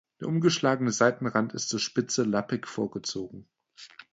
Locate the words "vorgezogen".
2.65-3.47